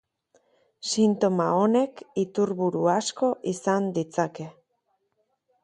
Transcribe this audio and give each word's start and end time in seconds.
Sintoma 0.91 1.49
honek 1.57 2.01
iturburu 2.23 2.81
asko 2.95 3.31
izan 3.55 3.93
ditzake. 3.99 4.51